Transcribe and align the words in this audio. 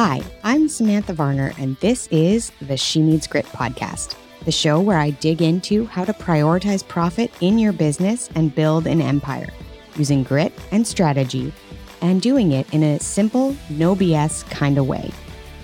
Hi, 0.00 0.22
I'm 0.44 0.68
Samantha 0.68 1.12
Varner, 1.12 1.52
and 1.58 1.76
this 1.78 2.06
is 2.12 2.52
the 2.60 2.76
She 2.76 3.02
Needs 3.02 3.26
Grit 3.26 3.46
podcast, 3.46 4.14
the 4.44 4.52
show 4.52 4.80
where 4.80 4.96
I 4.96 5.10
dig 5.10 5.42
into 5.42 5.86
how 5.86 6.04
to 6.04 6.12
prioritize 6.12 6.86
profit 6.86 7.32
in 7.40 7.58
your 7.58 7.72
business 7.72 8.30
and 8.36 8.54
build 8.54 8.86
an 8.86 9.02
empire 9.02 9.48
using 9.96 10.22
grit 10.22 10.52
and 10.70 10.86
strategy 10.86 11.52
and 12.00 12.22
doing 12.22 12.52
it 12.52 12.72
in 12.72 12.84
a 12.84 13.00
simple, 13.00 13.56
no 13.70 13.96
BS 13.96 14.48
kind 14.48 14.78
of 14.78 14.86
way. 14.86 15.10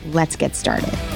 Let's 0.07 0.35
get 0.35 0.57
started. 0.57 1.14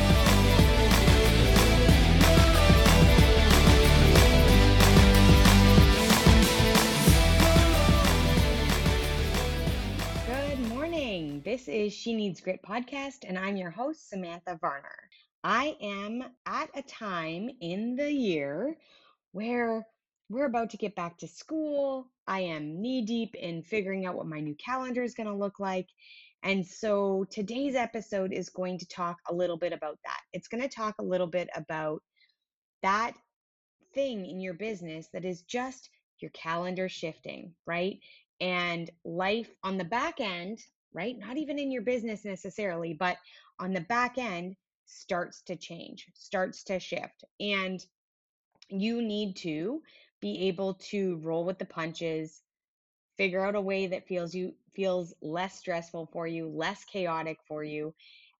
Is 11.88 11.94
She 11.94 12.12
Needs 12.12 12.42
Grit 12.42 12.60
podcast, 12.62 13.20
and 13.26 13.38
I'm 13.38 13.56
your 13.56 13.70
host, 13.70 14.10
Samantha 14.10 14.58
Varner. 14.60 15.08
I 15.42 15.74
am 15.80 16.22
at 16.44 16.68
a 16.74 16.82
time 16.82 17.48
in 17.62 17.96
the 17.96 18.12
year 18.12 18.76
where 19.32 19.86
we're 20.28 20.44
about 20.44 20.68
to 20.68 20.76
get 20.76 20.94
back 20.94 21.16
to 21.16 21.26
school. 21.26 22.10
I 22.26 22.40
am 22.40 22.82
knee 22.82 23.06
deep 23.06 23.34
in 23.34 23.62
figuring 23.62 24.04
out 24.04 24.16
what 24.16 24.26
my 24.26 24.38
new 24.38 24.54
calendar 24.56 25.02
is 25.02 25.14
going 25.14 25.28
to 25.28 25.34
look 25.34 25.58
like. 25.60 25.86
And 26.42 26.66
so 26.66 27.24
today's 27.30 27.74
episode 27.74 28.34
is 28.34 28.50
going 28.50 28.78
to 28.80 28.88
talk 28.88 29.16
a 29.30 29.34
little 29.34 29.56
bit 29.56 29.72
about 29.72 29.98
that. 30.04 30.20
It's 30.34 30.48
going 30.48 30.62
to 30.62 30.68
talk 30.68 30.96
a 30.98 31.04
little 31.04 31.26
bit 31.26 31.48
about 31.54 32.02
that 32.82 33.14
thing 33.94 34.26
in 34.26 34.40
your 34.40 34.52
business 34.52 35.08
that 35.14 35.24
is 35.24 35.40
just 35.40 35.88
your 36.18 36.32
calendar 36.32 36.90
shifting, 36.90 37.54
right? 37.66 37.98
And 38.42 38.90
life 39.06 39.48
on 39.64 39.78
the 39.78 39.84
back 39.84 40.20
end, 40.20 40.58
right? 40.92 41.18
Not 41.18 41.36
even 41.36 41.58
in 41.58 41.70
your 41.70 41.82
business 41.82 42.24
necessarily, 42.24 42.94
but 42.94 43.16
on 43.58 43.72
the 43.72 43.80
back 43.82 44.18
end 44.18 44.56
starts 44.86 45.42
to 45.42 45.56
change, 45.56 46.06
starts 46.14 46.64
to 46.64 46.80
shift. 46.80 47.24
And 47.40 47.84
you 48.68 49.02
need 49.02 49.36
to 49.36 49.82
be 50.20 50.48
able 50.48 50.74
to 50.74 51.16
roll 51.22 51.44
with 51.44 51.58
the 51.58 51.64
punches, 51.64 52.42
figure 53.16 53.44
out 53.44 53.54
a 53.54 53.60
way 53.60 53.86
that 53.86 54.06
feels 54.06 54.34
you 54.34 54.54
feels 54.74 55.12
less 55.20 55.58
stressful 55.58 56.08
for 56.12 56.26
you, 56.26 56.48
less 56.48 56.84
chaotic 56.84 57.38
for 57.48 57.64
you. 57.64 57.92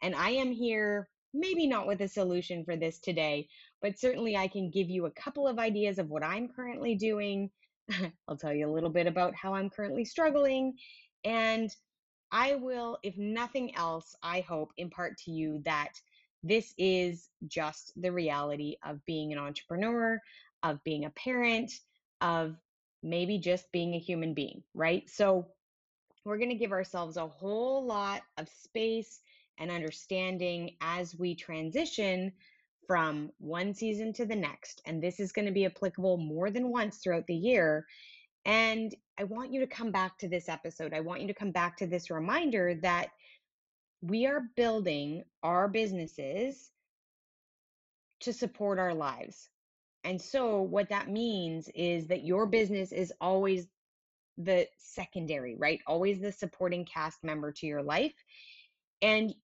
And 0.03 0.15
I 0.15 0.31
am 0.31 0.53
here 0.53 1.09
maybe 1.35 1.67
not 1.67 1.87
with 1.87 2.01
a 2.01 2.09
solution 2.09 2.65
for 2.65 2.77
this 2.77 2.99
today, 2.99 3.49
but 3.83 3.99
certainly 3.99 4.37
I 4.37 4.49
can 4.49 4.71
give 4.71 4.89
you 4.89 5.07
a 5.07 5.11
couple 5.11 5.47
of 5.47 5.59
ideas 5.59 5.99
of 5.99 6.09
what 6.09 6.25
I'm 6.25 6.49
currently 6.49 6.95
doing. 6.95 7.51
I'll 8.29 8.37
tell 8.37 8.53
you 8.53 8.69
a 8.69 8.73
little 8.73 8.91
bit 8.91 9.07
about 9.07 9.35
how 9.35 9.55
I'm 9.55 9.71
currently 9.71 10.05
struggling 10.05 10.75
and 11.25 11.71
I 12.31 12.57
will, 12.57 12.99
if 13.03 13.17
nothing 13.17 13.75
else, 13.75 14.15
I 14.23 14.41
hope 14.41 14.73
impart 14.77 15.19
to 15.25 15.31
you 15.31 15.61
that 15.65 15.93
this 16.43 16.75
is 16.79 17.29
just 17.47 17.93
the 18.01 18.13
reality 18.13 18.77
of 18.85 19.05
being 19.07 19.33
an 19.33 19.39
entrepreneur, 19.39 20.21
of 20.63 20.83
being 20.85 21.05
a 21.05 21.11
parent, 21.11 21.73
of 22.21 22.57
maybe 23.03 23.39
just 23.39 23.71
being 23.73 23.95
a 23.95 23.99
human 23.99 24.35
being, 24.35 24.63
right? 24.75 25.09
So 25.09 25.47
we're 26.25 26.39
going 26.39 26.51
to 26.51 26.57
give 26.57 26.73
ourselves 26.73 27.17
a 27.17 27.27
whole 27.27 27.85
lot 27.85 28.23
of 28.37 28.49
space 28.49 29.21
and 29.59 29.71
understanding 29.71 30.77
as 30.81 31.17
we 31.19 31.35
transition 31.35 32.33
from 32.87 33.31
one 33.39 33.75
season 33.75 34.13
to 34.15 34.25
the 34.25 34.37
next. 34.37 34.81
And 34.87 35.03
this 35.03 35.21
is 35.21 35.33
going 35.33 35.47
to 35.47 35.53
be 35.53 35.67
applicable 35.67 36.17
more 36.17 36.51
than 36.51 36.71
once 36.71 36.99
throughout 36.99 37.27
the 37.27 37.35
year. 37.35 37.87
And 38.45 38.95
I 39.19 39.25
want 39.25 39.53
you 39.53 39.61
to 39.61 39.67
come 39.67 39.91
back 39.91 40.19
to 40.19 40.29
this 40.29 40.49
episode. 40.49 40.95
I 40.95 41.01
want 41.01 41.21
you 41.21 41.29
to 41.29 41.35
come 41.35 41.51
back 41.51 41.77
to 41.79 41.87
this 41.87 42.11
reminder 42.11 42.75
that 42.83 43.09
we 44.01 44.27
are 44.27 44.45
building 44.57 45.25
our 45.43 45.69
businesses 45.69 46.71
to 48.21 48.33
support 48.33 48.79
our 48.79 48.95
lives. 48.95 49.49
And 50.05 50.21
so, 50.21 50.63
what 50.63 50.89
that 50.91 51.11
means 51.11 51.69
is 51.75 52.07
that 52.07 52.25
your 52.25 52.47
business 52.47 52.93
is 52.93 53.13
always 53.21 53.67
the 54.37 54.69
secondary, 54.79 55.57
right? 55.57 55.81
Always 55.87 56.21
the 56.21 56.33
supporting 56.33 56.85
cast 56.85 57.25
member 57.25 57.51
to 57.53 57.67
your 57.67 57.83
life. 57.83 58.15
And 59.03 59.35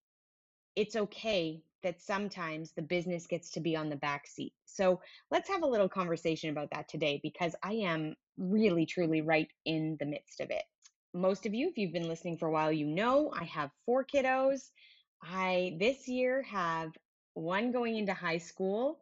it's 0.76 0.96
okay 0.96 1.62
that 1.82 2.00
sometimes 2.00 2.72
the 2.72 2.82
business 2.82 3.26
gets 3.26 3.50
to 3.50 3.60
be 3.60 3.76
on 3.76 3.90
the 3.90 3.96
back 3.96 4.26
seat. 4.26 4.52
So, 4.64 5.00
let's 5.30 5.48
have 5.48 5.62
a 5.62 5.68
little 5.68 5.88
conversation 5.88 6.50
about 6.50 6.70
that 6.70 6.88
today 6.88 7.20
because 7.22 7.54
I 7.62 7.72
am 7.72 8.14
really, 8.38 8.86
truly 8.86 9.20
right 9.20 9.48
in 9.64 9.96
the 9.98 10.06
midst 10.06 10.40
of 10.40 10.50
it. 10.50 10.64
Most 11.12 11.46
of 11.46 11.54
you, 11.54 11.68
if 11.68 11.78
you've 11.78 11.92
been 11.92 12.08
listening 12.08 12.38
for 12.38 12.48
a 12.48 12.52
while, 12.52 12.72
you 12.72 12.86
know 12.86 13.32
I 13.34 13.44
have 13.44 13.70
four 13.86 14.04
kiddos. 14.04 14.70
I 15.22 15.76
this 15.78 16.08
year 16.08 16.42
have 16.42 16.90
one 17.34 17.72
going 17.72 17.96
into 17.96 18.14
high 18.14 18.38
school 18.38 18.98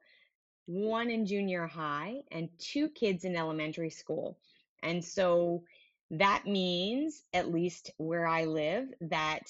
one 0.66 1.10
in 1.10 1.26
junior 1.26 1.66
high, 1.66 2.22
and 2.30 2.48
two 2.58 2.88
kids 2.88 3.24
in 3.24 3.36
elementary 3.36 3.90
school. 3.90 4.38
And 4.82 5.04
so 5.04 5.64
that 6.10 6.46
means, 6.46 7.22
at 7.32 7.50
least 7.50 7.90
where 7.96 8.26
I 8.26 8.44
live, 8.44 8.88
that, 9.02 9.42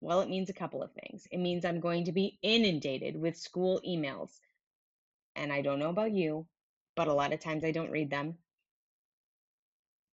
well, 0.00 0.20
it 0.20 0.28
means 0.28 0.50
a 0.50 0.54
couple 0.54 0.82
of 0.82 0.92
things. 0.92 1.26
It 1.30 1.38
means 1.38 1.64
I'm 1.64 1.80
going 1.80 2.04
to 2.04 2.12
be 2.12 2.38
inundated 2.42 3.16
with 3.16 3.36
school 3.36 3.80
emails. 3.86 4.30
And 5.34 5.52
I 5.52 5.62
don't 5.62 5.78
know 5.78 5.90
about 5.90 6.12
you, 6.12 6.46
but 6.96 7.08
a 7.08 7.14
lot 7.14 7.32
of 7.32 7.40
times 7.40 7.64
I 7.64 7.70
don't 7.70 7.90
read 7.90 8.10
them. 8.10 8.36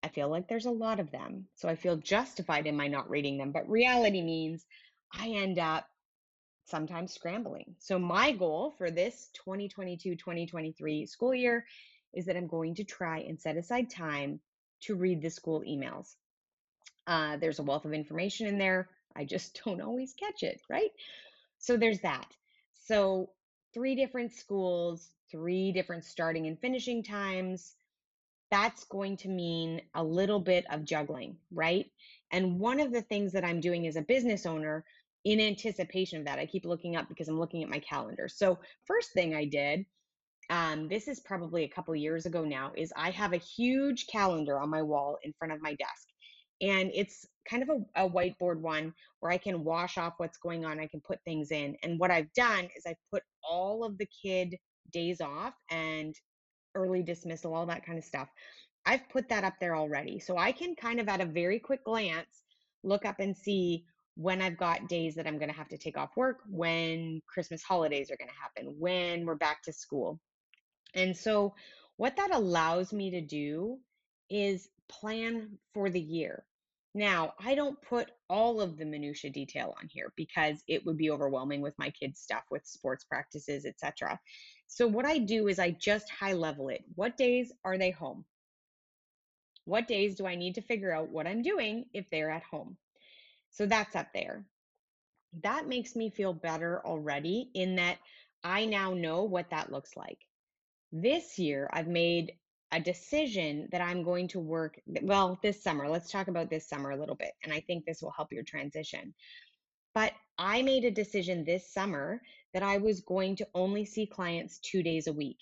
I 0.06 0.08
feel 0.08 0.28
like 0.28 0.46
there's 0.46 0.66
a 0.66 0.70
lot 0.70 1.00
of 1.00 1.10
them. 1.10 1.48
So 1.56 1.68
I 1.68 1.74
feel 1.74 1.96
justified 1.96 2.68
in 2.68 2.76
my 2.76 2.86
not 2.86 3.10
reading 3.10 3.38
them. 3.38 3.50
But 3.50 3.68
reality 3.68 4.22
means 4.22 4.64
I 5.12 5.30
end 5.30 5.58
up 5.58 5.88
sometimes 6.64 7.12
scrambling. 7.12 7.74
So, 7.80 7.98
my 7.98 8.30
goal 8.30 8.72
for 8.78 8.88
this 8.88 9.30
2022 9.34 10.14
2023 10.14 11.06
school 11.06 11.34
year 11.34 11.66
is 12.14 12.24
that 12.26 12.36
I'm 12.36 12.46
going 12.46 12.76
to 12.76 12.84
try 12.84 13.18
and 13.18 13.40
set 13.40 13.56
aside 13.56 13.90
time 13.90 14.38
to 14.82 14.94
read 14.94 15.22
the 15.22 15.30
school 15.30 15.64
emails. 15.66 16.14
Uh, 17.08 17.36
there's 17.38 17.58
a 17.58 17.64
wealth 17.64 17.84
of 17.84 17.92
information 17.92 18.46
in 18.46 18.58
there. 18.58 18.88
I 19.16 19.24
just 19.24 19.60
don't 19.64 19.80
always 19.80 20.14
catch 20.14 20.44
it, 20.44 20.60
right? 20.70 20.90
So, 21.58 21.76
there's 21.76 22.02
that. 22.02 22.28
So, 22.84 23.30
three 23.74 23.96
different 23.96 24.32
schools, 24.32 25.10
three 25.32 25.72
different 25.72 26.04
starting 26.04 26.46
and 26.46 26.56
finishing 26.60 27.02
times. 27.02 27.74
That's 28.50 28.84
going 28.84 29.16
to 29.18 29.28
mean 29.28 29.82
a 29.94 30.02
little 30.02 30.40
bit 30.40 30.64
of 30.70 30.84
juggling, 30.84 31.36
right? 31.52 31.86
And 32.32 32.58
one 32.58 32.80
of 32.80 32.92
the 32.92 33.02
things 33.02 33.32
that 33.32 33.44
I'm 33.44 33.60
doing 33.60 33.86
as 33.86 33.96
a 33.96 34.02
business 34.02 34.46
owner 34.46 34.84
in 35.24 35.40
anticipation 35.40 36.20
of 36.20 36.24
that, 36.26 36.38
I 36.38 36.46
keep 36.46 36.64
looking 36.64 36.96
up 36.96 37.08
because 37.08 37.28
I'm 37.28 37.38
looking 37.38 37.62
at 37.62 37.68
my 37.68 37.80
calendar. 37.80 38.28
So, 38.28 38.58
first 38.84 39.12
thing 39.12 39.34
I 39.34 39.44
did, 39.44 39.84
um, 40.50 40.88
this 40.88 41.08
is 41.08 41.20
probably 41.20 41.64
a 41.64 41.68
couple 41.68 41.94
years 41.96 42.26
ago 42.26 42.44
now, 42.44 42.72
is 42.76 42.92
I 42.96 43.10
have 43.10 43.32
a 43.32 43.38
huge 43.38 44.06
calendar 44.06 44.60
on 44.60 44.70
my 44.70 44.82
wall 44.82 45.18
in 45.24 45.32
front 45.38 45.52
of 45.52 45.60
my 45.60 45.74
desk. 45.74 46.06
And 46.62 46.90
it's 46.94 47.26
kind 47.48 47.62
of 47.62 47.68
a, 47.68 48.04
a 48.04 48.08
whiteboard 48.08 48.60
one 48.60 48.94
where 49.20 49.32
I 49.32 49.38
can 49.38 49.64
wash 49.64 49.98
off 49.98 50.14
what's 50.18 50.38
going 50.38 50.64
on. 50.64 50.80
I 50.80 50.86
can 50.86 51.00
put 51.00 51.18
things 51.24 51.50
in. 51.50 51.76
And 51.82 51.98
what 51.98 52.10
I've 52.10 52.32
done 52.32 52.68
is 52.76 52.84
I've 52.86 52.94
put 53.12 53.22
all 53.42 53.84
of 53.84 53.98
the 53.98 54.06
kid 54.22 54.56
days 54.92 55.20
off 55.20 55.54
and 55.70 56.14
early 56.76 57.02
dismissal, 57.02 57.54
all 57.54 57.66
that 57.66 57.84
kind 57.84 57.98
of 57.98 58.04
stuff. 58.04 58.28
I've 58.84 59.08
put 59.08 59.28
that 59.30 59.42
up 59.42 59.54
there 59.60 59.74
already. 59.74 60.20
So 60.20 60.36
I 60.36 60.52
can 60.52 60.76
kind 60.76 61.00
of 61.00 61.08
at 61.08 61.20
a 61.20 61.26
very 61.26 61.58
quick 61.58 61.82
glance 61.84 62.42
look 62.84 63.04
up 63.04 63.18
and 63.18 63.36
see 63.36 63.84
when 64.16 64.40
I've 64.40 64.56
got 64.56 64.88
days 64.88 65.14
that 65.16 65.26
I'm 65.26 65.38
going 65.38 65.50
to 65.50 65.56
have 65.56 65.68
to 65.68 65.78
take 65.78 65.98
off 65.98 66.16
work, 66.16 66.38
when 66.48 67.20
Christmas 67.26 67.62
holidays 67.62 68.10
are 68.10 68.16
going 68.16 68.30
to 68.30 68.40
happen, 68.40 68.74
when 68.78 69.26
we're 69.26 69.34
back 69.34 69.62
to 69.64 69.72
school. 69.72 70.20
And 70.94 71.14
so, 71.14 71.54
what 71.98 72.16
that 72.16 72.34
allows 72.34 72.92
me 72.92 73.10
to 73.10 73.20
do 73.20 73.78
is 74.30 74.68
plan 74.88 75.58
for 75.74 75.90
the 75.90 76.00
year. 76.00 76.44
Now, 76.94 77.34
I 77.38 77.54
don't 77.54 77.80
put 77.82 78.10
all 78.30 78.60
of 78.62 78.78
the 78.78 78.86
minutia 78.86 79.30
detail 79.30 79.74
on 79.78 79.88
here 79.90 80.12
because 80.16 80.62
it 80.66 80.84
would 80.86 80.96
be 80.96 81.10
overwhelming 81.10 81.60
with 81.60 81.78
my 81.78 81.90
kids' 81.90 82.20
stuff, 82.20 82.44
with 82.50 82.66
sports 82.66 83.04
practices, 83.04 83.66
etc. 83.66 84.18
So, 84.68 84.86
what 84.86 85.06
I 85.06 85.18
do 85.18 85.48
is 85.48 85.58
I 85.58 85.70
just 85.70 86.10
high 86.10 86.32
level 86.32 86.68
it. 86.68 86.84
What 86.94 87.16
days 87.16 87.52
are 87.64 87.78
they 87.78 87.90
home? 87.90 88.24
What 89.64 89.88
days 89.88 90.16
do 90.16 90.26
I 90.26 90.36
need 90.36 90.54
to 90.54 90.62
figure 90.62 90.92
out 90.92 91.10
what 91.10 91.26
I'm 91.26 91.42
doing 91.42 91.86
if 91.92 92.08
they're 92.10 92.30
at 92.30 92.44
home? 92.44 92.76
So 93.50 93.66
that's 93.66 93.96
up 93.96 94.08
there. 94.14 94.44
That 95.42 95.66
makes 95.66 95.96
me 95.96 96.10
feel 96.10 96.32
better 96.32 96.80
already 96.86 97.50
in 97.54 97.76
that 97.76 97.98
I 98.44 98.64
now 98.64 98.94
know 98.94 99.24
what 99.24 99.50
that 99.50 99.72
looks 99.72 99.96
like. 99.96 100.18
This 100.92 101.38
year, 101.38 101.68
I've 101.72 101.88
made 101.88 102.32
a 102.70 102.80
decision 102.80 103.68
that 103.72 103.80
I'm 103.80 104.04
going 104.04 104.28
to 104.28 104.40
work, 104.40 104.80
well, 105.02 105.38
this 105.42 105.62
summer. 105.62 105.88
Let's 105.88 106.10
talk 106.10 106.28
about 106.28 106.48
this 106.48 106.68
summer 106.68 106.90
a 106.90 106.96
little 106.96 107.14
bit. 107.14 107.32
And 107.42 107.52
I 107.52 107.60
think 107.60 107.84
this 107.84 108.02
will 108.02 108.12
help 108.12 108.32
your 108.32 108.44
transition. 108.44 109.14
But 109.94 110.12
I 110.38 110.62
made 110.62 110.84
a 110.84 110.90
decision 110.90 111.44
this 111.44 111.72
summer 111.72 112.20
that 112.56 112.62
I 112.62 112.78
was 112.78 113.02
going 113.02 113.36
to 113.36 113.48
only 113.54 113.84
see 113.84 114.06
clients 114.06 114.58
two 114.60 114.82
days 114.82 115.08
a 115.08 115.12
week. 115.12 115.36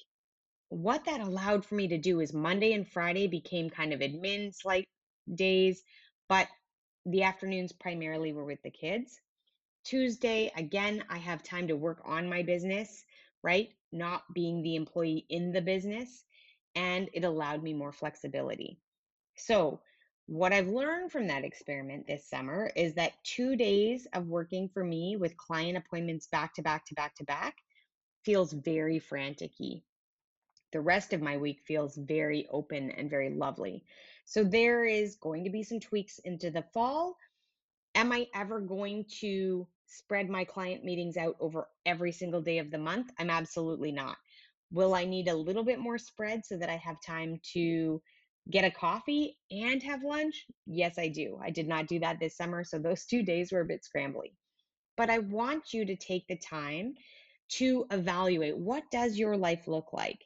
What 0.71 1.05
that 1.05 1.21
allowed 1.21 1.65
for 1.65 1.77
me 1.77 1.87
to 1.87 1.97
do 1.97 2.19
is 2.19 2.33
Monday 2.33 2.73
and 2.73 2.89
Friday 2.89 3.29
became 3.29 3.71
kind 3.71 3.93
of 3.93 4.01
admin 4.01 4.53
slight 4.53 4.89
days, 5.33 5.85
but 6.29 6.49
the 7.07 7.23
afternoons 7.23 7.71
primarily 7.71 8.33
were 8.33 8.45
with 8.45 8.61
the 8.65 8.71
kids. 8.73 9.21
Tuesday, 9.85 10.51
again, 10.57 11.05
I 11.09 11.19
have 11.19 11.45
time 11.45 11.69
to 11.69 11.77
work 11.77 12.03
on 12.05 12.29
my 12.29 12.43
business, 12.43 13.05
right? 13.45 13.69
Not 13.93 14.25
being 14.35 14.61
the 14.61 14.75
employee 14.75 15.25
in 15.29 15.53
the 15.53 15.63
business. 15.63 16.25
And 16.75 17.09
it 17.13 17.23
allowed 17.23 17.63
me 17.63 17.75
more 17.75 17.93
flexibility. 17.93 18.81
So, 19.37 19.83
what 20.27 20.53
I've 20.53 20.69
learned 20.69 21.13
from 21.13 21.27
that 21.27 21.45
experiment 21.45 22.07
this 22.07 22.29
summer 22.29 22.71
is 22.77 22.95
that 22.95 23.23
two 23.25 23.57
days 23.57 24.07
of 24.15 24.27
working 24.27 24.69
for 24.69 24.83
me 24.83 25.17
with 25.17 25.37
client 25.37 25.77
appointments 25.77 26.27
back 26.27 26.55
to 26.55 26.63
back 26.63 26.87
to 26.87 26.95
back 26.95 27.15
to 27.17 27.25
back 27.25 27.57
feels 28.25 28.53
very 28.53 28.99
frantic 28.99 29.53
The 30.73 30.81
rest 30.81 31.13
of 31.13 31.21
my 31.21 31.37
week 31.37 31.61
feels 31.67 31.97
very 31.97 32.47
open 32.51 32.91
and 32.91 33.11
very 33.11 33.31
lovely. 33.31 33.85
So, 34.25 34.43
there 34.43 34.87
is 34.87 35.17
going 35.17 35.45
to 35.45 35.51
be 35.51 35.63
some 35.63 35.79
tweaks 35.79 36.19
into 36.21 36.51
the 36.51 36.65
fall. 36.73 37.19
Am 37.95 38.11
I 38.11 38.27
ever 38.35 38.61
going 38.61 39.05
to 39.21 39.69
spread 39.87 40.31
my 40.31 40.45
client 40.45 40.85
meetings 40.85 41.19
out 41.19 41.37
over 41.39 41.69
every 41.85 42.13
single 42.13 42.41
day 42.41 42.59
of 42.59 42.71
the 42.71 42.79
month? 42.79 43.13
I'm 43.19 43.31
absolutely 43.31 43.93
not. 43.93 44.17
Will 44.73 44.95
I 44.95 45.05
need 45.05 45.29
a 45.29 45.37
little 45.37 45.65
bit 45.65 45.79
more 45.79 45.99
spread 45.99 46.45
so 46.47 46.57
that 46.57 46.71
I 46.71 46.77
have 46.77 47.01
time 47.03 47.39
to 47.53 48.01
get 48.51 48.65
a 48.65 48.71
coffee 48.71 49.39
and 49.51 49.83
have 49.83 50.03
lunch? 50.03 50.47
Yes, 50.67 50.99
I 50.99 51.09
do. 51.09 51.39
I 51.43 51.51
did 51.51 51.67
not 51.67 51.87
do 51.87 51.99
that 52.01 52.21
this 52.21 52.37
summer, 52.37 52.65
so 52.65 52.79
those 52.79 53.07
two 53.07 53.23
days 53.23 53.53
were 53.53 53.61
a 53.61 53.67
bit 53.67 53.85
scrambly. 53.85 54.33
But 54.97 55.11
I 55.11 55.19
want 55.19 55.73
you 55.73 55.85
to 55.87 55.97
take 55.97 56.27
the 56.29 56.37
time 56.37 56.95
to 57.51 57.87
evaluate 57.91 58.57
what 58.57 58.91
does 58.91 59.17
your 59.17 59.37
life 59.37 59.67
look 59.67 59.93
like? 59.93 60.25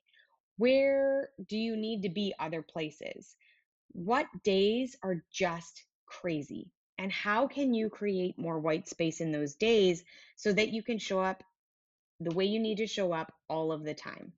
Where 0.56 1.30
do 1.48 1.56
you 1.56 1.76
need 1.76 2.02
to 2.02 2.08
be 2.08 2.34
other 2.38 2.62
places? 2.62 3.36
What 3.92 4.26
days 4.44 4.96
are 5.02 5.22
just 5.32 5.84
crazy? 6.06 6.70
And 6.98 7.12
how 7.12 7.46
can 7.46 7.74
you 7.74 7.88
create 7.88 8.38
more 8.38 8.58
white 8.58 8.88
space 8.88 9.20
in 9.20 9.30
those 9.30 9.54
days 9.54 10.02
so 10.36 10.52
that 10.52 10.70
you 10.70 10.82
can 10.82 10.98
show 10.98 11.20
up 11.20 11.44
the 12.18 12.34
way 12.34 12.44
you 12.44 12.58
need 12.58 12.78
to 12.78 12.86
show 12.88 13.12
up 13.12 13.32
all 13.48 13.70
of 13.70 13.84
the 13.84 13.94
time? 13.94 14.32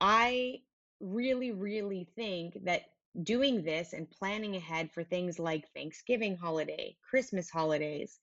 I 0.00 0.60
really, 1.00 1.50
really 1.52 2.08
think 2.16 2.64
that 2.64 2.82
doing 3.22 3.62
this 3.62 3.92
and 3.92 4.10
planning 4.10 4.56
ahead 4.56 4.90
for 4.92 5.02
things 5.02 5.38
like 5.38 5.72
Thanksgiving 5.74 6.36
holiday, 6.36 6.96
Christmas 7.08 7.50
holidays, 7.50 8.18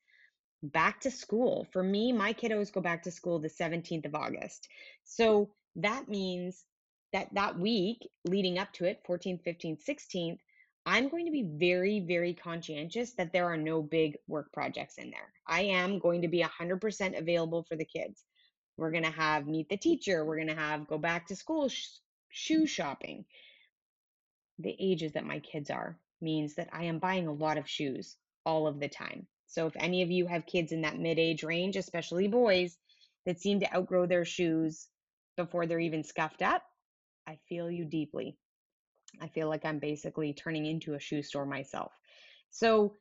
back 0.64 1.02
to 1.02 1.12
school. 1.12 1.68
For 1.72 1.84
me, 1.84 2.12
my 2.12 2.34
kiddos 2.34 2.72
go 2.72 2.82
back 2.82 3.04
to 3.04 3.12
school 3.12 3.40
the 3.40 3.50
17th 3.50 4.06
of 4.06 4.16
August. 4.16 4.68
So 5.04 5.50
that 5.76 6.08
means 6.08 6.66
that 7.14 7.28
that 7.34 7.60
week 7.60 8.08
leading 8.26 8.58
up 8.58 8.74
to 8.74 8.86
it, 8.86 9.02
14th, 9.08 9.44
15th, 9.46 9.80
16th, 9.88 10.38
I'm 10.86 11.10
going 11.10 11.26
to 11.26 11.32
be 11.32 11.44
very, 11.44 12.00
very 12.00 12.34
conscientious 12.34 13.14
that 13.16 13.34
there 13.34 13.46
are 13.46 13.58
no 13.58 13.82
big 13.82 14.18
work 14.28 14.52
projects 14.54 14.98
in 14.98 15.12
there. 15.12 15.34
I 15.46 15.64
am 15.64 16.00
going 16.00 16.22
to 16.22 16.30
be 16.30 16.44
100% 16.44 17.20
available 17.20 17.66
for 17.68 17.76
the 17.76 17.86
kids. 17.86 18.24
We're 18.78 18.92
going 18.92 19.04
to 19.04 19.12
have 19.12 19.48
meet 19.48 19.68
the 19.68 19.78
teacher. 19.78 20.24
We're 20.24 20.38
going 20.38 20.48
to 20.48 20.56
have 20.56 20.88
go 20.88 20.98
back 20.98 21.28
to 21.28 21.36
school 21.36 21.68
sh- 21.68 21.88
shoe 22.30 22.66
shopping. 22.66 23.26
The 24.60 24.76
ages 24.80 25.14
that 25.14 25.26
my 25.26 25.40
kids 25.40 25.70
are 25.70 26.00
means 26.22 26.56
that 26.56 26.70
I 26.72 26.86
am 26.86 27.00
buying 27.00 27.28
a 27.28 27.34
lot 27.34 27.58
of 27.58 27.70
shoes 27.70 28.18
all 28.46 28.68
of 28.68 28.80
the 28.80 28.88
time. 28.88 29.28
So 29.46 29.68
if 29.68 29.74
any 29.78 30.02
of 30.02 30.12
you 30.12 30.28
have 30.28 30.46
kids 30.46 30.72
in 30.72 30.82
that 30.82 31.00
mid 31.00 31.20
age 31.20 31.44
range, 31.44 31.76
especially 31.76 32.28
boys, 32.28 32.78
that 33.26 33.40
seem 33.40 33.60
to 33.60 33.76
outgrow 33.76 34.06
their 34.06 34.26
shoes 34.26 34.88
before 35.36 35.66
they're 35.66 35.80
even 35.80 36.04
scuffed 36.04 36.42
up, 36.42 36.64
I 37.28 37.38
feel 37.48 37.70
you 37.70 37.86
deeply. 37.86 38.38
I 39.22 39.28
feel 39.28 39.48
like 39.48 39.66
I'm 39.66 39.80
basically 39.80 40.34
turning 40.34 40.66
into 40.66 40.94
a 40.94 41.00
shoe 41.00 41.22
store 41.22 41.46
myself. 41.46 41.92
So 42.50 42.96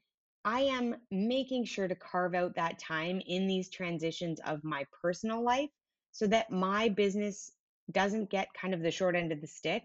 I 0.44 0.60
am 0.60 0.96
making 1.10 1.64
sure 1.64 1.88
to 1.88 1.94
carve 1.94 2.34
out 2.34 2.54
that 2.54 2.78
time 2.78 3.20
in 3.26 3.46
these 3.46 3.68
transitions 3.68 4.40
of 4.46 4.62
my 4.62 4.86
personal 5.02 5.42
life 5.42 5.70
so 6.12 6.26
that 6.28 6.50
my 6.50 6.88
business 6.88 7.52
doesn't 7.92 8.30
get 8.30 8.48
kind 8.60 8.74
of 8.74 8.82
the 8.82 8.90
short 8.90 9.16
end 9.16 9.32
of 9.32 9.40
the 9.40 9.46
stick 9.46 9.84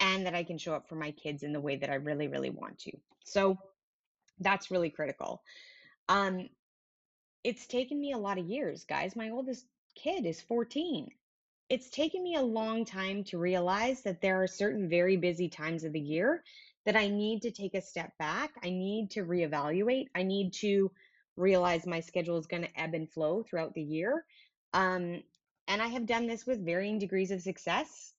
and 0.00 0.26
that 0.26 0.34
I 0.34 0.44
can 0.44 0.58
show 0.58 0.74
up 0.74 0.88
for 0.88 0.94
my 0.94 1.10
kids 1.12 1.42
in 1.42 1.52
the 1.52 1.60
way 1.60 1.76
that 1.76 1.90
I 1.90 1.96
really, 1.96 2.28
really 2.28 2.50
want 2.50 2.78
to. 2.80 2.92
So 3.24 3.58
that's 4.38 4.70
really 4.70 4.90
critical. 4.90 5.42
Um, 6.08 6.48
it's 7.44 7.66
taken 7.66 8.00
me 8.00 8.12
a 8.12 8.18
lot 8.18 8.38
of 8.38 8.46
years, 8.46 8.84
guys. 8.84 9.14
My 9.14 9.30
oldest 9.30 9.66
kid 9.94 10.24
is 10.24 10.40
14 10.40 11.08
it's 11.70 11.88
taken 11.88 12.22
me 12.22 12.34
a 12.34 12.42
long 12.42 12.84
time 12.84 13.22
to 13.22 13.38
realize 13.38 14.02
that 14.02 14.20
there 14.20 14.42
are 14.42 14.48
certain 14.48 14.88
very 14.88 15.16
busy 15.16 15.48
times 15.48 15.84
of 15.84 15.92
the 15.92 16.00
year 16.00 16.42
that 16.84 16.96
I 16.96 17.08
need 17.08 17.42
to 17.42 17.52
take 17.52 17.74
a 17.74 17.80
step 17.80 18.12
back. 18.18 18.50
I 18.64 18.70
need 18.70 19.12
to 19.12 19.24
reevaluate. 19.24 20.06
I 20.16 20.24
need 20.24 20.52
to 20.54 20.90
realize 21.36 21.86
my 21.86 22.00
schedule 22.00 22.36
is 22.38 22.48
going 22.48 22.64
to 22.64 22.80
ebb 22.80 22.94
and 22.94 23.08
flow 23.08 23.44
throughout 23.44 23.72
the 23.74 23.82
year. 23.82 24.24
Um, 24.74 25.22
and 25.70 25.80
I 25.80 25.86
have 25.86 26.04
done 26.04 26.26
this 26.26 26.46
with 26.46 26.64
varying 26.64 26.98
degrees 26.98 27.30
of 27.30 27.40
success 27.40 28.12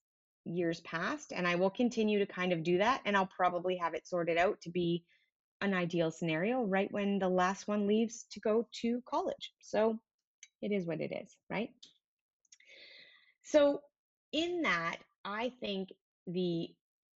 years 0.45 0.79
past, 0.79 1.33
and 1.35 1.45
I 1.45 1.55
will 1.55 1.69
continue 1.69 2.17
to 2.17 2.25
kind 2.25 2.53
of 2.53 2.63
do 2.63 2.77
that. 2.77 3.01
And 3.05 3.15
I'll 3.15 3.29
probably 3.37 3.75
have 3.75 3.93
it 3.93 4.07
sorted 4.07 4.37
out 4.37 4.61
to 4.61 4.69
be 4.69 5.03
an 5.59 5.73
ideal 5.73 6.11
scenario 6.11 6.63
right 6.63 6.89
when 6.91 7.19
the 7.19 7.27
last 7.27 7.67
one 7.67 7.87
leaves 7.87 8.25
to 8.31 8.39
go 8.39 8.67
to 8.81 9.01
college. 9.05 9.51
So 9.59 9.99
it 10.61 10.71
is 10.71 10.85
what 10.85 11.01
it 11.01 11.11
is, 11.11 11.35
right? 11.49 11.69
So, 13.43 13.81
in 14.31 14.61
that, 14.61 14.97
I 15.25 15.51
think 15.59 15.89
the 16.27 16.69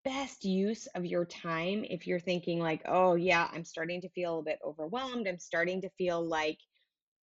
best 0.02 0.46
use 0.46 0.87
of 0.94 1.05
your 1.05 1.26
time, 1.26 1.85
if 1.85 2.06
you're 2.06 2.19
thinking, 2.19 2.58
like, 2.58 2.81
oh, 2.87 3.17
yeah, 3.17 3.49
I'm 3.52 3.67
starting 3.67 4.00
to 4.00 4.08
feel 4.08 4.38
a 4.38 4.43
bit 4.43 4.61
overwhelmed, 4.64 5.28
I'm 5.28 5.38
starting 5.38 5.82
to 5.82 5.90
feel 5.99 6.26
like 6.26 6.58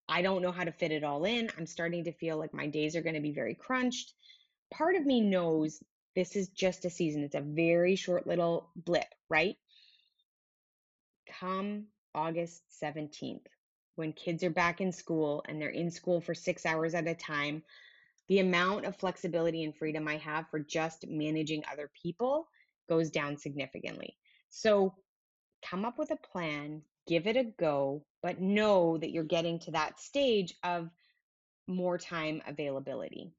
I 0.10 0.24
don't 0.24 0.42
know 0.42 0.52
how 0.52 0.64
to 0.64 0.72
fit 0.72 0.92
it 0.92 1.04
all 1.04 1.24
in, 1.26 1.50
I'm 1.58 1.68
starting 1.68 2.04
to 2.06 2.12
feel 2.12 2.38
like 2.38 2.54
my 2.54 2.68
days 2.68 2.96
are 2.96 3.02
going 3.02 3.16
to 3.16 3.22
be 3.22 3.32
very 3.32 3.54
crunched. 3.54 4.14
Part 4.72 4.96
of 4.96 5.06
me 5.06 5.22
knows 5.22 5.84
this 6.16 6.36
is 6.36 6.50
just 6.50 6.84
a 6.86 6.90
season, 6.90 7.24
it's 7.24 7.36
a 7.36 7.42
very 7.42 7.96
short 7.96 8.26
little 8.26 8.72
blip, 8.76 9.14
right? 9.30 9.56
Come 11.40 11.86
August 12.16 12.64
17th, 12.84 13.46
when 13.96 14.14
kids 14.14 14.44
are 14.44 14.50
back 14.50 14.82
in 14.82 14.92
school 14.92 15.44
and 15.48 15.62
they're 15.62 15.70
in 15.70 15.92
school 15.92 16.22
for 16.22 16.34
six 16.34 16.66
hours 16.66 16.96
at 16.96 17.08
a 17.08 17.14
time, 17.14 17.62
the 18.30 18.40
amount 18.40 18.86
of 18.86 18.96
flexibility 18.96 19.64
and 19.64 19.76
freedom 19.76 20.08
I 20.08 20.18
have 20.18 20.48
for 20.50 20.60
just 20.60 21.08
managing 21.08 21.64
other 21.72 21.92
people 22.02 22.48
goes 22.88 23.12
down 23.12 23.38
significantly. 23.38 24.18
So 24.50 24.95
come 25.62 25.86
up 25.86 26.00
with 26.00 26.12
a 26.12 26.16
plan, 26.16 26.81
give 27.07 27.28
it 27.28 27.38
a 27.38 27.44
go, 27.44 28.04
but 28.21 28.42
know 28.42 28.97
that 28.97 29.11
you're 29.11 29.23
getting 29.23 29.59
to 29.59 29.71
that 29.71 29.99
stage 29.99 30.56
of 30.64 30.90
more 31.68 31.97
time 31.97 32.42
availability. 32.47 33.31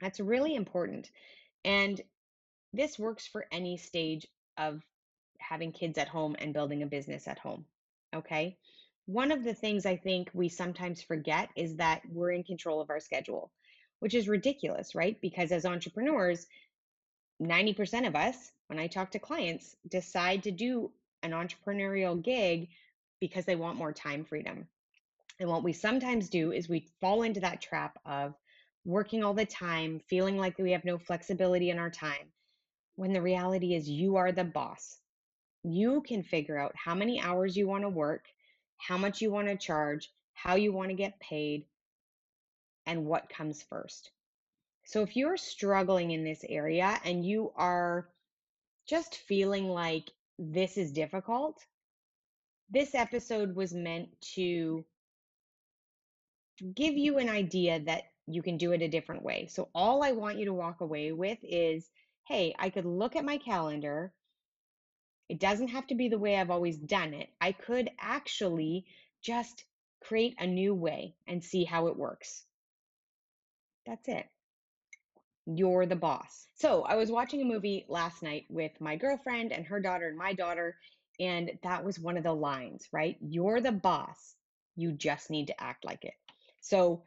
That's 0.00 0.20
really 0.20 0.54
important. 0.54 1.10
And 1.64 2.00
this 2.72 2.98
works 2.98 3.26
for 3.26 3.46
any 3.50 3.76
stage 3.76 4.26
of 4.56 4.82
having 5.38 5.72
kids 5.72 5.98
at 5.98 6.08
home 6.08 6.36
and 6.38 6.54
building 6.54 6.82
a 6.82 6.86
business 6.86 7.28
at 7.28 7.38
home. 7.38 7.64
Okay. 8.14 8.56
One 9.06 9.32
of 9.32 9.44
the 9.44 9.54
things 9.54 9.86
I 9.86 9.96
think 9.96 10.30
we 10.34 10.48
sometimes 10.48 11.02
forget 11.02 11.48
is 11.56 11.76
that 11.76 12.02
we're 12.10 12.32
in 12.32 12.44
control 12.44 12.80
of 12.80 12.90
our 12.90 13.00
schedule 13.00 13.50
which 14.00 14.14
is 14.14 14.28
ridiculous, 14.28 14.94
right? 14.94 15.20
Because 15.20 15.52
as 15.52 15.66
entrepreneurs, 15.66 16.46
90% 17.42 18.06
of 18.06 18.16
us, 18.16 18.52
when 18.68 18.78
I 18.78 18.86
talk 18.86 19.10
to 19.12 19.18
clients, 19.18 19.76
decide 19.88 20.42
to 20.44 20.50
do 20.50 20.90
an 21.22 21.32
entrepreneurial 21.32 22.22
gig 22.22 22.68
because 23.20 23.44
they 23.44 23.56
want 23.56 23.78
more 23.78 23.92
time 23.92 24.24
freedom. 24.24 24.66
And 25.40 25.48
what 25.48 25.62
we 25.64 25.72
sometimes 25.72 26.28
do 26.28 26.52
is 26.52 26.68
we 26.68 26.88
fall 27.00 27.22
into 27.22 27.40
that 27.40 27.60
trap 27.60 27.98
of 28.04 28.34
working 28.84 29.22
all 29.22 29.34
the 29.34 29.44
time, 29.44 30.00
feeling 30.08 30.36
like 30.36 30.58
we 30.58 30.72
have 30.72 30.84
no 30.84 30.98
flexibility 30.98 31.70
in 31.70 31.78
our 31.78 31.90
time, 31.90 32.32
when 32.96 33.12
the 33.12 33.22
reality 33.22 33.74
is 33.74 33.88
you 33.88 34.16
are 34.16 34.32
the 34.32 34.44
boss. 34.44 34.98
You 35.62 36.02
can 36.02 36.22
figure 36.22 36.58
out 36.58 36.74
how 36.76 36.94
many 36.94 37.20
hours 37.20 37.56
you 37.56 37.68
want 37.68 37.82
to 37.82 37.88
work, 37.88 38.26
how 38.78 38.96
much 38.96 39.20
you 39.20 39.30
want 39.30 39.48
to 39.48 39.56
charge, 39.56 40.10
how 40.34 40.54
you 40.54 40.72
want 40.72 40.88
to 40.88 40.94
get 40.94 41.20
paid, 41.20 41.64
and 42.86 43.04
what 43.04 43.28
comes 43.28 43.62
first. 43.62 44.10
So 44.84 45.02
if 45.02 45.16
you're 45.16 45.36
struggling 45.36 46.12
in 46.12 46.24
this 46.24 46.44
area 46.48 46.98
and 47.04 47.24
you 47.24 47.52
are 47.56 48.08
just 48.88 49.16
feeling 49.16 49.68
like 49.68 50.10
this 50.38 50.78
is 50.78 50.92
difficult, 50.92 51.62
this 52.70 52.94
episode 52.94 53.54
was 53.54 53.72
meant 53.72 54.08
to 54.34 54.84
give 56.74 56.94
you 56.94 57.18
an 57.18 57.28
idea 57.28 57.80
that 57.80 58.02
you 58.26 58.42
can 58.42 58.56
do 58.56 58.72
it 58.72 58.82
a 58.82 58.88
different 58.88 59.22
way. 59.22 59.46
So 59.46 59.68
all 59.74 60.02
I 60.02 60.12
want 60.12 60.38
you 60.38 60.46
to 60.46 60.54
walk 60.54 60.80
away 60.80 61.12
with 61.12 61.38
is 61.42 61.88
hey, 62.28 62.54
I 62.58 62.68
could 62.68 62.84
look 62.84 63.16
at 63.16 63.24
my 63.24 63.38
calendar. 63.38 64.12
It 65.30 65.40
doesn't 65.40 65.68
have 65.68 65.86
to 65.86 65.94
be 65.94 66.08
the 66.08 66.18
way 66.18 66.36
I've 66.36 66.50
always 66.50 66.76
done 66.76 67.14
it. 67.14 67.30
I 67.40 67.52
could 67.52 67.90
actually 67.98 68.84
just 69.22 69.64
create 70.02 70.34
a 70.38 70.46
new 70.46 70.74
way 70.74 71.14
and 71.26 71.42
see 71.42 71.64
how 71.64 71.86
it 71.86 71.96
works. 71.96 72.44
That's 73.86 74.08
it. 74.08 74.26
You're 75.46 75.86
the 75.86 75.96
boss. 75.96 76.46
So 76.56 76.82
I 76.82 76.96
was 76.96 77.10
watching 77.10 77.40
a 77.40 77.46
movie 77.46 77.86
last 77.88 78.22
night 78.22 78.44
with 78.50 78.72
my 78.78 78.96
girlfriend 78.96 79.50
and 79.50 79.64
her 79.66 79.80
daughter 79.80 80.06
and 80.08 80.18
my 80.18 80.34
daughter, 80.34 80.76
and 81.20 81.52
that 81.62 81.84
was 81.84 81.98
one 81.98 82.16
of 82.16 82.24
the 82.24 82.34
lines, 82.34 82.88
right? 82.92 83.16
You're 83.20 83.60
the 83.60 83.72
boss. 83.72 84.34
You 84.76 84.92
just 84.92 85.30
need 85.30 85.48
to 85.48 85.60
act 85.62 85.84
like 85.84 86.04
it. 86.04 86.14
So, 86.60 87.02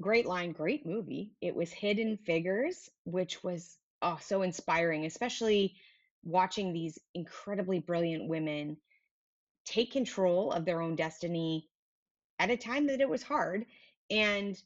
great 0.00 0.26
line, 0.26 0.52
great 0.52 0.86
movie. 0.86 1.32
It 1.40 1.54
was 1.54 1.70
Hidden 1.70 2.18
Figures, 2.18 2.88
which 3.04 3.42
was 3.42 3.76
oh, 4.02 4.18
so 4.20 4.42
inspiring, 4.42 5.04
especially 5.04 5.74
watching 6.24 6.72
these 6.72 6.98
incredibly 7.14 7.78
brilliant 7.78 8.28
women 8.28 8.76
take 9.64 9.92
control 9.92 10.52
of 10.52 10.64
their 10.64 10.80
own 10.80 10.96
destiny 10.96 11.68
at 12.38 12.50
a 12.50 12.56
time 12.56 12.86
that 12.86 13.00
it 13.00 13.08
was 13.08 13.22
hard 13.22 13.66
and 14.10 14.60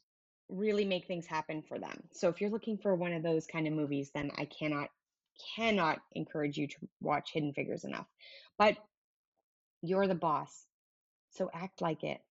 really 0.49 0.85
make 0.85 1.07
things 1.07 1.25
happen 1.25 1.61
for 1.61 1.79
them. 1.79 2.03
So 2.11 2.27
if 2.29 2.41
you're 2.41 2.49
looking 2.49 2.77
for 2.77 2.95
one 2.95 3.13
of 3.13 3.23
those 3.23 3.47
kind 3.47 3.67
of 3.67 3.73
movies, 3.73 4.11
then 4.13 4.31
I 4.37 4.45
cannot 4.45 4.89
cannot 5.55 5.99
encourage 6.13 6.57
you 6.57 6.67
to 6.67 6.75
watch 7.01 7.31
Hidden 7.33 7.53
Figures 7.53 7.83
enough. 7.83 8.07
But 8.57 8.77
you're 9.81 10.07
the 10.07 10.15
boss. 10.15 10.65
So 11.31 11.49
act 11.53 11.81
like 11.81 12.03
it. 12.03 12.21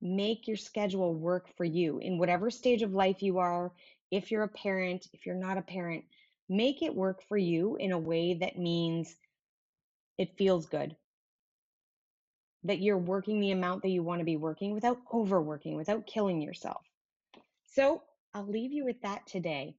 Make 0.00 0.46
your 0.46 0.56
schedule 0.56 1.14
work 1.14 1.48
for 1.56 1.64
you 1.64 1.98
in 1.98 2.18
whatever 2.18 2.50
stage 2.50 2.82
of 2.82 2.94
life 2.94 3.22
you 3.22 3.38
are. 3.38 3.72
If 4.10 4.30
you're 4.30 4.42
a 4.42 4.48
parent, 4.48 5.06
if 5.12 5.26
you're 5.26 5.34
not 5.34 5.58
a 5.58 5.62
parent, 5.62 6.04
make 6.48 6.82
it 6.82 6.94
work 6.94 7.22
for 7.28 7.36
you 7.36 7.76
in 7.76 7.92
a 7.92 7.98
way 7.98 8.34
that 8.34 8.58
means 8.58 9.16
it 10.18 10.36
feels 10.36 10.66
good. 10.66 10.96
That 12.64 12.80
you're 12.80 12.98
working 12.98 13.40
the 13.40 13.52
amount 13.52 13.82
that 13.82 13.90
you 13.90 14.02
want 14.02 14.20
to 14.20 14.24
be 14.24 14.36
working 14.36 14.72
without 14.72 14.98
overworking, 15.12 15.76
without 15.76 16.06
killing 16.06 16.40
yourself. 16.40 16.82
So 17.66 18.02
I'll 18.34 18.46
leave 18.46 18.72
you 18.72 18.84
with 18.84 19.00
that 19.02 19.26
today. 19.26 19.76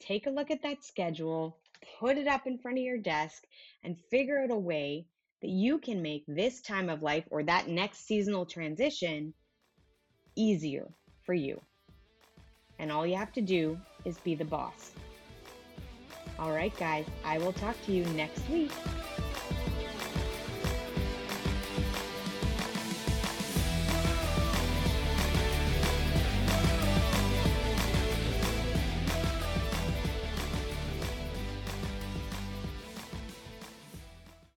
Take 0.00 0.26
a 0.26 0.30
look 0.30 0.50
at 0.50 0.62
that 0.62 0.84
schedule, 0.84 1.58
put 2.00 2.18
it 2.18 2.26
up 2.26 2.46
in 2.46 2.58
front 2.58 2.78
of 2.78 2.84
your 2.84 2.98
desk, 2.98 3.42
and 3.82 3.98
figure 4.10 4.42
out 4.42 4.50
a 4.50 4.58
way 4.58 5.06
that 5.42 5.50
you 5.50 5.78
can 5.78 6.00
make 6.00 6.24
this 6.26 6.60
time 6.62 6.88
of 6.88 7.02
life 7.02 7.24
or 7.30 7.42
that 7.42 7.68
next 7.68 8.06
seasonal 8.06 8.46
transition 8.46 9.34
easier 10.36 10.88
for 11.24 11.34
you. 11.34 11.60
And 12.78 12.90
all 12.90 13.06
you 13.06 13.16
have 13.16 13.32
to 13.32 13.42
do 13.42 13.78
is 14.04 14.18
be 14.18 14.34
the 14.34 14.44
boss. 14.44 14.92
All 16.38 16.50
right, 16.50 16.76
guys, 16.78 17.06
I 17.24 17.38
will 17.38 17.52
talk 17.52 17.76
to 17.86 17.92
you 17.92 18.04
next 18.06 18.48
week. 18.48 18.72